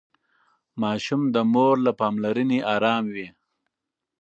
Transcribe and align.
ماشوم 0.81 1.21
د 1.35 1.37
مور 1.53 1.75
له 1.85 1.91
پاملرنې 1.99 2.59
ارام 2.73 3.05
وي. 3.13 3.27